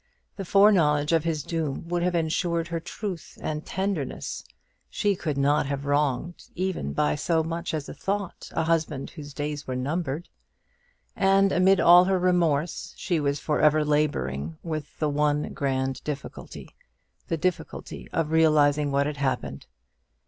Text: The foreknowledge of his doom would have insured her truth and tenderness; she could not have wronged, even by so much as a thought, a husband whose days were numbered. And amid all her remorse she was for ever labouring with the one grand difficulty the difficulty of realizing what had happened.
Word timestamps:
The 0.35 0.45
foreknowledge 0.45 1.11
of 1.11 1.25
his 1.25 1.43
doom 1.43 1.87
would 1.87 2.01
have 2.01 2.15
insured 2.15 2.69
her 2.69 2.79
truth 2.79 3.37
and 3.39 3.63
tenderness; 3.63 4.43
she 4.89 5.15
could 5.15 5.37
not 5.37 5.67
have 5.67 5.85
wronged, 5.85 6.45
even 6.55 6.91
by 6.91 7.13
so 7.13 7.43
much 7.43 7.71
as 7.71 7.87
a 7.87 7.93
thought, 7.93 8.49
a 8.53 8.63
husband 8.63 9.11
whose 9.11 9.31
days 9.31 9.67
were 9.67 9.75
numbered. 9.75 10.27
And 11.15 11.51
amid 11.51 11.79
all 11.79 12.05
her 12.05 12.17
remorse 12.17 12.95
she 12.97 13.19
was 13.19 13.39
for 13.39 13.59
ever 13.61 13.85
labouring 13.85 14.57
with 14.63 14.97
the 14.97 15.07
one 15.07 15.53
grand 15.53 16.03
difficulty 16.03 16.75
the 17.27 17.37
difficulty 17.37 18.07
of 18.11 18.31
realizing 18.31 18.91
what 18.91 19.05
had 19.05 19.17
happened. 19.17 19.67